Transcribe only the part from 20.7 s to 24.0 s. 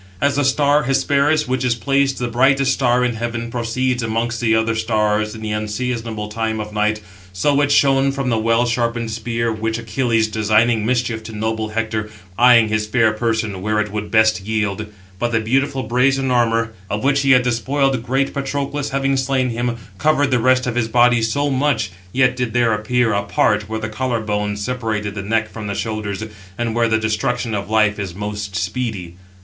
his body so much; yet did there appear [a part] where the